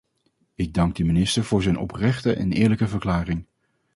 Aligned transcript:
Ik 0.55 0.73
dank 0.73 0.95
de 0.95 1.03
minister 1.03 1.43
voor 1.43 1.61
zijn 1.61 1.77
oprechte 1.77 2.33
en 2.33 2.51
eerlijke 2.51 2.87
verklaring. 2.87 3.45